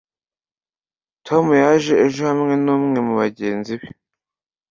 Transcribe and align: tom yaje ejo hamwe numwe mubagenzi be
tom 1.27 1.45
yaje 1.63 1.93
ejo 2.05 2.21
hamwe 2.29 2.53
numwe 2.63 2.99
mubagenzi 3.07 3.73
be 3.79 3.87